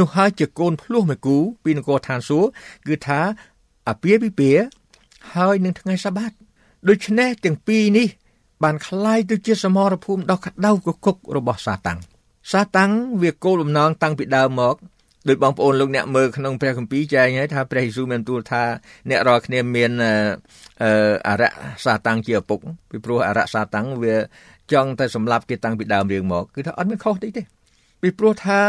[0.00, 2.48] នោះហើយជាកូនភ្លោះមួយគូពីនគរឋានសួគ៌
[2.86, 3.20] គឺថា
[3.88, 4.64] អាពាហ៍ពិពាហ៍
[5.34, 6.32] ហើយនឹងថ្ងៃសបាត
[6.88, 8.08] ដូច្នេះទាំងពីរនេះ
[8.62, 11.98] បានคล้ายទៅជាសមរភូមិដ៏ក្តៅគគុករបស់សាតាំង
[12.52, 14.76] សាតាំងវាគោលបំណងតាំងពីដើមមក
[15.27, 18.63] ដោយបងប្អូនលោកអ្នកមើលក្នុងព្រះគម្ពីរចែងហើយថាព្រះយេស៊ូវមានទូលថា
[19.09, 19.91] អ្នករាល់គ្នាមាន
[21.27, 21.51] អរៈ
[21.85, 24.15] សាតាំងជាឪពុកពីព្រោះអរៈសាតាំងវា
[24.71, 27.43] ចង់តែសម្លាប់គេតាំងពីដើមរឿងមកគឺថាអត់មានខុសទេទេ
[28.01, 28.59] ពីព្រោះថា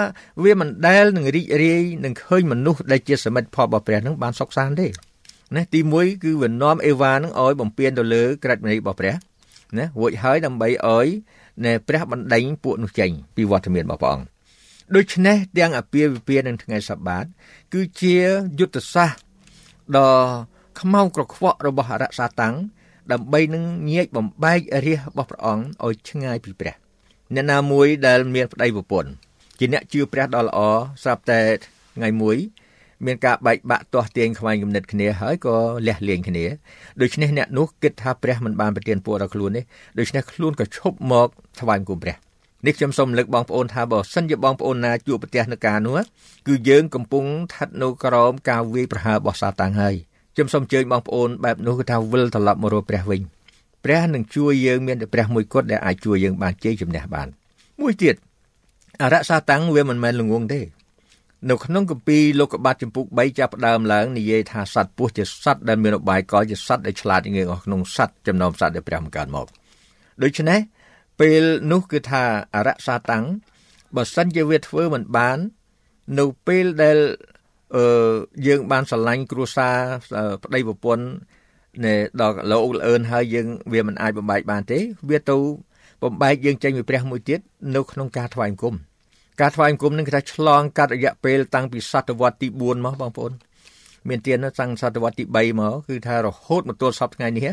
[0.44, 4.88] វាមិនដែលនឹងរីករាយនឹងឃើញមនុស្សដែលជាសមិទ្ធផលរបស់ព្រះនឹងបានសុខសាន្តទេ
[5.56, 9.14] ណាទី1គឺវានាំអេវ៉ានឹងឲ្យបំពេញទៅលើក្រិតមនីរបស់ព្រះ
[9.78, 11.06] ណារួចហើយដើម្បីឲ្យ
[11.64, 14.39] នៃព្រះបណ្ដេញពួកនោះចេញពីវត្តមានរបស់ព្រះអង្គ
[14.96, 17.24] ដូច្នេះទាំងអាពាហ៍ពិពាហ៍នៅថ្ងៃសបាត
[17.72, 18.16] គឺជា
[18.58, 19.20] យុទ្ធសាស្ត្រ
[19.96, 20.12] ដ៏
[20.80, 22.54] ខ្មៅក្រខ្វក់របស់អរសាតាំង
[23.12, 26.74] ដើម្បីនឹងញែកបំបែករាជរបស់ព្រះអង្គឲ្យឆ្ងាយពីព្រះ
[27.34, 29.10] អ្នកណាមួយដែលមានប្តីប្រពន្ធ
[29.58, 30.58] ជាអ្នកជឿព្រះដ៏ល្អ
[31.02, 31.40] ស្រាប់តែ
[31.96, 32.36] ថ្ងៃមួយ
[33.06, 36.44] មានការបែកបាក់ទាស់ទាញខ្វែងគំនិតគ្នាហើយក៏លះលែងគ្នា
[37.00, 39.64] ដូច្នេះអ្នកនោះគិតថាព្រះមិនបានប្រទានពរដល់ខ្លួននេះ
[39.98, 41.28] ដូច្នេះខ្លួនក៏ឈប់មក
[41.60, 42.29] ថ្វាយបង្គំព្រះ
[42.66, 45.98] នេះខ្ញុំសូមលើកបងប្អូនថាបើសិនជាបងប្អូនណាជួបប្រទះនឹងការនោះ
[46.46, 49.94] គឺយើងកំពុងស្ថិតនៅក្រោមការវាយប្រហាររបស់សាតាំងហើយ
[50.34, 53.20] ខ្ញុំសូមអញ្ជើញបងប្អូនបែបនោះគឺថាវិលត្រឡប់មករកព្រះវិញ
[53.84, 57.28] ព្រះនឹងជួយយើងមានតែព្រះមួយគត់ដែលអាចជួយយើងបានជ័យជំនះបាន
[57.80, 58.14] មួយទៀត
[59.02, 60.60] អរសាតាំងវាមិនមែនល្ងងទេ
[61.50, 69.46] នៅក្នុងគម្ពីរលោកុបាទចំពុក3ចាប់ផ្ដើមឡើងនិយាយថាសត្វពស់ជាសត្វដែលមានឧបាយកលជាសត្វដែលឆ្លាតងាយក្នុងសត្វចំណោមសត្វដែលព្រះបង្កើតមក
[70.22, 70.58] ដូច្នេះ
[71.20, 72.22] ពេលនោះគឺថា
[72.54, 73.24] អរសាតាំង
[73.96, 75.38] បើសិនជាវាធ្វើមិនបាន
[76.18, 76.98] នៅពេលដែល
[77.76, 77.84] អឺ
[78.46, 79.76] យើងបានស្រឡាញ់គ្រួសារ
[80.42, 81.06] ប្តីប្រពន្ធ
[81.84, 84.78] នៅដល់លោកលឿនហើយយើងវាមិនអាចបំបែកបានទេ
[85.10, 85.36] វាទៅ
[86.02, 87.40] បំបែកយើងចេញពីព្រះមួយទៀត
[87.76, 88.74] នៅក្នុងការថ្វាយបង្គំ
[89.40, 93.32] ការថ្វាយបង្គំនឹងគេថាឆ្លងកាត់រយៈពេលតាំងពីសតវត្សទី4មកបងប្អូន
[94.08, 97.48] មានទានតាំងសតវត្សទី3មកគឺថារហូតមកទល់សពថ្ងៃនេះ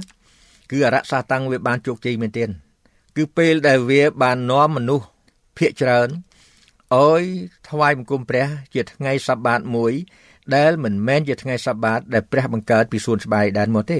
[0.72, 2.50] គឺអរសាតាំងវាបានជោគជ័យមែនទែន
[3.18, 5.08] គឺពេលដែលវាបាននាំមនុស្ស
[5.58, 6.10] ភាកច្រើន
[6.96, 7.24] អើយ
[7.70, 9.94] ថ្វាយបង្គំព្រះ ជាថ្ងៃសបាតមួយ
[10.56, 14.00] ដែលមិនមែនជាថ្ងៃសបាតដែលព្រះបង្កើតពីសួនច្បារដែនមកទេ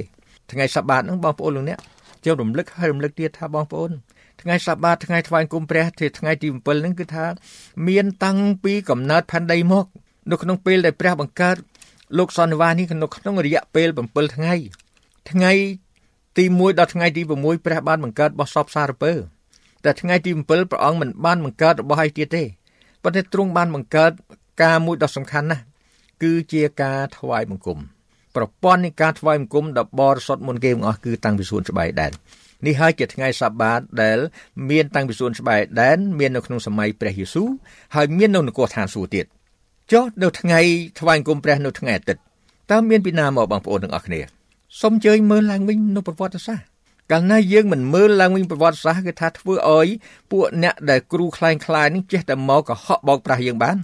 [0.52, 1.78] ថ្ងៃសបាតហ្នឹងបងប្អូនលោកអ្នក
[2.24, 3.90] ចូលរំលឹកហើយរំលឹកទៀតថាបងប្អូន
[4.42, 7.26] ថ្ងៃសបាតថ្ងៃថ្វាយគុំព្រះជាថ្ងៃទី7ហ្នឹងគឺថា
[7.88, 9.86] មានតាំងពីកំណើតផែនដីមក
[10.30, 11.56] នៅក្នុងពេលដែលព្រះបង្កើត
[12.18, 14.54] លោកសន្និវាសនេះនៅក្នុងរយៈពេល7ថ្ងៃ
[15.30, 15.52] ថ្ងៃ
[16.36, 19.12] ទី1ដល់ថ្ងៃទី6ព្រះបានបង្កើតបោះសពសារពើ
[19.84, 22.44] តែថ្ងៃទី7ព្រះអង្គមិនបានបង្កើតរបស់ឯទៀតទេ
[23.02, 24.12] ប៉ុន្តែទ្រង់បានបង្កើត
[24.62, 25.62] ការមួយដ៏សំខាន់ណាស់
[26.22, 27.78] គឺជាការថ្វាយបង្គំ
[28.36, 32.12] ប្រព័ន្ធនៃការថ្វាយបង្គំដ៏បរិសុទ្ធមុនគេទាំងអស់គឺតាំងពីសួនច្បារដែន
[32.66, 34.18] នេះហើយជាថ្ងៃសបាតដែល
[34.70, 37.48] មានតាំងពីសួនច្បារដែនមាននៅក្នុងសម័យព្រះយេស៊ូវ
[37.94, 39.26] ហើយមាននៅនគរឋានសួគ៌ទៀត
[39.92, 40.60] ចុះនៅថ្ងៃ
[41.00, 42.22] ថ្វាយបង្គំព្រះនៅថ្ងៃអាទិត្យ
[42.70, 44.37] តើមានពីណាមកបងប្អូនទាំងអស់គ្នា
[44.80, 46.66] សូមអញ្ជើញមើលឡើងវិញនៅប្រវត្តិសាស្ត្រ
[47.12, 49.88] កាលណាយើងមិនមើលឡើងវិញប្រវត្តិសាស្ត្រគឺថាធ្វើឲ្យ
[50.30, 53.76] ពួកអ្នកដែលគ្រូខ្លែងខ្លាយនេះចេះតែមកកុហកបោកប្រាស់យើងបាន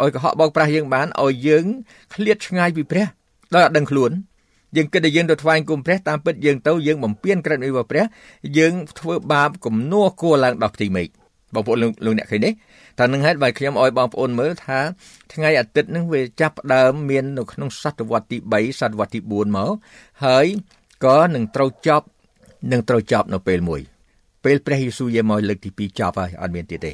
[0.00, 1.64] ឲ្យកុហកបោកប្រាស់យើងបានឲ្យយើង
[2.14, 3.06] ឃ្លាតឆ្ងាយពីព្រះ
[3.54, 4.10] ដោយអត់ដឹងខ្លួន
[4.76, 8.04] យើងគិតថាយើងទៅថ្វាយគុំព្រះតាមពិតយើងទៅយើងបំពេញក្រឹតវិវព្រះ
[8.58, 11.08] យើងធ្វើបាបគំនួគួរឡើងដល់ផ្ទៃមេឃ
[11.54, 12.50] បងប្អូនលោកអ្នកឃើញទេ
[12.98, 14.78] តែនឹងហេតុបើខ្ញុំឲ្យបងប្អូនមើលថា
[15.32, 19.70] ថ្ងៃអាទិត្យនឹងវាចាប់ផ្ដើមមាននៅក្នុងសតវត្សទី3សតវត្សទី4មក
[20.24, 20.46] ហើយ
[21.04, 22.06] ក៏នឹងត្រូវចប់
[22.72, 23.80] នឹងត្រូវចប់នៅពេលមួយ
[24.44, 26.92] ពេលព្រះយេស៊ូវយាងមកលើកទី2ចប់ហើយអត់មានទៀតទេ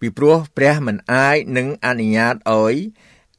[0.00, 2.74] ពីព្រោះព្រះមិនអាចនឹងអនុញ្ញាតឲ្យ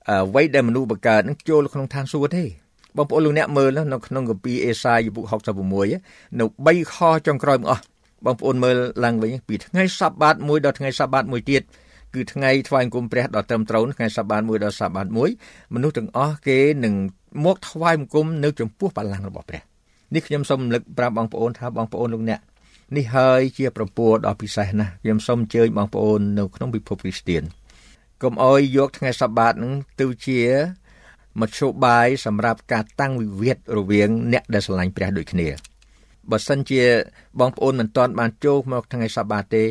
[0.09, 2.43] អ្វីដែលមនុស្សបង្កើតនឹងចូលក្នុងឋានសួគ៌ទេ
[2.97, 5.25] បងប្អូនលោកអ្នកមើលនៅក្នុងគម្ពីរអេសាយពុក
[5.81, 6.95] 66នៅ3ខ
[7.27, 7.83] ចុងក្រោយមកអស់
[8.25, 11.61] បងប្អូនមើលឡើងវិញពីថ្ងៃសបាតមួយដល់ថ្ងៃសបាតមួយទៀត
[12.13, 15.29] គឺថ្ងៃថ្វាយគុំព្រះដល់ត្រឹមត្រូវថ្ងៃសបាតមួយដល់សបាតមួយ
[15.73, 16.95] មនុស្សទាំងអស់គេនឹង
[17.45, 19.61] មកថ្វាយបង្គំនៅចំពោះបល្ល័ង្ករបស់ព្រះ
[20.13, 22.39] នេះខ្ញុំសូមរំលឹកប្រាប់បងប្អូនថាបងប្អូនលោកអ្នក
[22.97, 27.43] នេះហើយជាប្រពោះដ៏ពិសេសណាស់ខ្ញុំសូមអញ្ជើញបងប្អូននៅក្នុងពិភពគ្រីស្ទាន
[28.23, 30.41] កុំអោយយកថ្ងៃសបាតនឹងទៅជា
[31.41, 35.47] មធ្យោបាយសម្រាប់ការតាំងវិវាទរវាងអ្នកដែលស្រឡាញ់ព្រះដូចគ្នា
[36.31, 36.83] បើសិនជា
[37.39, 39.63] បងប្អូនមិនទាន់បានចូលមកថ្ងៃសបាតទេ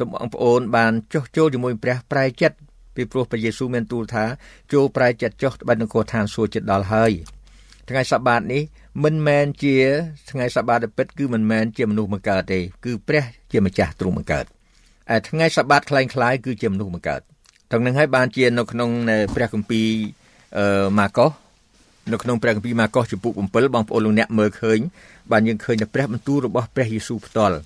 [0.02, 2.56] ូមបងប្អូនបានចុះចូលជាមួយព្រះប្រែចិត្ត
[2.94, 4.24] ពីព្រោះព្រះយេស៊ូវមានទូលថា
[4.72, 7.12] ចូលប្រែចិត្តចុះត្បិតនគរឋានសួគ៌ចិត្តដល់ហើយ
[7.88, 8.62] ថ្ងៃសបាតនេះ
[9.04, 9.76] មិនមែនជា
[10.30, 14.44] ថ្ងៃសបាតពិតគឺមិនមែនជាមនុស្សមកកើតទេគឺព្រះជាម្ចាស់ទ្រង់មកកើត
[15.14, 17.20] ឯថ្ងៃសបាតคล้ายៗគឺជាមនុស្សមកកើត
[17.72, 18.90] ទាំងនឹងហើយបានជានៅក្នុង
[19.34, 19.86] ព្រះគម្ពីរ
[20.58, 21.30] អឺម៉ាកុស
[22.12, 23.38] នៅក្នុងព្រះគម្ពីរម៉ាកុសចំពុក7
[23.74, 24.78] បងប្អូនលោកអ្នកមើលឃើញ
[25.32, 27.58] បានយើងឃើញតែព្រះបន្ទូលរបស់ព្រះយេស៊ូវផ្ទាល់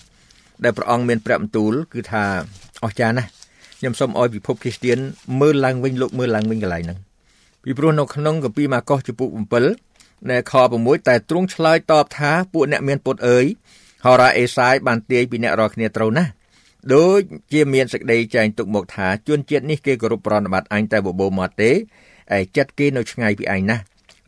[0.64, 2.24] ដែលព្រះអង្គមានព្រះបន្ទូលគឺថា
[2.84, 3.30] អស្ចារ្យណាស់
[3.80, 4.98] ខ្ញុំសូមឲ្យពិភពគ្រីស្ទាន
[5.42, 7.00] មើលឡើងវិញលោកមើលឡើងវិញកន្លែងហ្នឹង
[7.64, 9.30] ពីព្រោះនៅក្នុងគម្ពីរម៉ាកុសចំពុក
[9.82, 13.46] 7នៅខ6តែទ្រង់ឆ្លើយតបថាពួកអ្នកមានពុតអើយ
[14.06, 16.32] ហោរ៉ាអេសាយបានទាយពីអ្នករាល់គ្នាត្រូវណាស់
[16.94, 17.20] ដូច
[17.54, 21.76] ជាមានសេចក្តីចែងទុកមកថាជនជាតិនេះគេគោរពប្រណិប័តអញតែបបោមកទេឯ
[22.58, 23.84] ចិត្តគេនៅឆ្ងាយពីឯងណាស់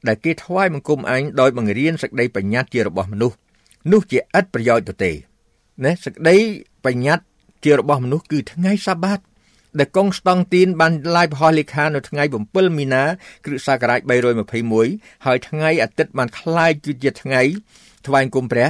[0.08, 3.38] ដែលគេថ្វាយបង្គំឯងដោយបង្រៀនសេចក្តីបញ្ញត្តិជារបស់មនុស្ស
[3.92, 5.12] នោះជាឥតប្រយោជន៍ទៅទេ
[5.85, 6.37] ណាសេចក្តី
[6.85, 7.25] បញ្ញត្តិ
[7.65, 9.21] ជារបស់មនុស្សគឺថ្ងៃសាបាត
[9.79, 13.03] ដែលកុងស្តង់ទីនបានឡាយប្រហោះលេខានៅថ្ងៃ7មីនា
[13.45, 14.01] គ្រិស្តសករាជ
[14.63, 16.71] 321ហើយថ្ងៃអាទិត្យបានคล้าย
[17.03, 17.43] ជាថ្ងៃ
[18.07, 18.69] ថ្វាយគុំព្រះ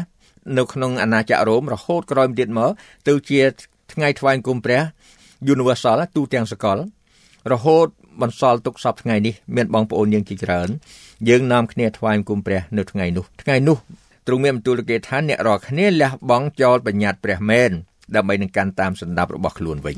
[0.59, 2.71] នៅក្នុងអាណាចក្ររ៉ូមរហូតក្រោយទៀតមក
[3.09, 3.41] ទៅជា
[3.93, 4.81] ថ្ងៃថ្វាយគុំព្រះ
[5.53, 6.79] Universal ទូទាំងសកល
[7.53, 7.87] រហូត
[8.23, 10.69] បន្សល់ទុកសពថ្ងៃនេះមានបងប្អូនយើងជាច្រើន
[11.29, 13.79] យើងនាំគ្នាថ្វាយគុំព្រះនៅថ្ងៃនោះថ្ងៃនោះ
[14.28, 17.72] ទ្រង់មានបន្ទូលគេថាអ្នករាល់គ្នាលះបង់ចោលបញ្ញត្តិព្រះមែន
[18.16, 19.98] ដើម្បីនឹងកាន់តាមសន្តាប់របស់ខ្លួនវិញ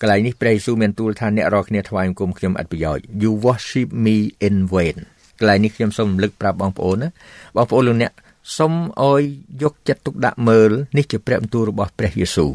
[0.00, 4.96] កន្លែងនេះព្រះយេស៊ូវមានទូលថាអ្នករាល់គ្នាថ្វាយគុំខ្ញុំឥតប្រយោជន៍ You worship me in vain
[5.38, 7.08] កន្លែងនេះខ្ញុំសូមរំលឹកប្រាប់បងប្អូនណា
[7.56, 8.12] បងប្អូនលោកអ្នក
[8.58, 9.22] សូមអោយ
[9.62, 12.50] យកចិត្តទុកដាក់មើលនេះជាព្រះបន្ទូលរបស់ព្រះយេស៊ូវ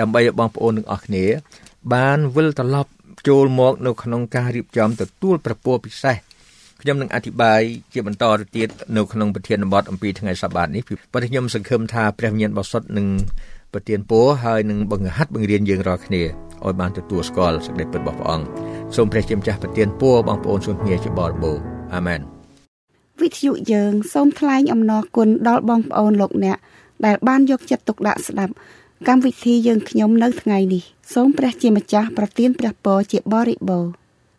[0.00, 1.24] ដើម្បីឲ្យបងប្អូនទាំងអស់គ្នា
[1.94, 2.90] បានវិលត្រឡប់
[3.28, 6.16] ចូលមកនៅក្នុងការរៀបចំទទួលប្រពោពិសេស
[6.86, 7.60] ខ្ញុំនឹងអធិប្បាយ
[7.92, 13.06] ជាបន្តទៅទៀតនៅក្នុងប្រធានបទអំពីថ្ងៃសបាតនេះប៉ុន្តែខ្ញុំសង្ឃឹមថាព្រះវិញ្ញាណបរិសុទ្ធនឹង
[13.72, 18.46] ប្រទានពរហើយនឹងបង្ហាត់បង្រៀនយើងរាល់គ្នាឲ្យបានទទួលស្គាល់សេចក្តីពិតរបស់ព្រះអង្គ
[18.96, 21.56] សូមព្រះជាម្ចាស់ប្រទានពរបងប្អូនសូមគ្នាជាបរិបូរ
[21.94, 22.20] អាមែន
[23.20, 26.58] វិទ្យុយើងសូមថ្លែងអំណរគុណដល់បងប្អូនលោកអ្នក
[27.06, 28.52] ដែលបានយកចិត្តទុកដាក់ស្ដាប់
[29.08, 30.82] កម្មវិធីយើងខ្ញុំនៅថ្ងៃនេះ
[31.14, 33.92] សូមព្រះជាម្ចាស់ប្រទានព្រះពរជាបរិបូរណ៍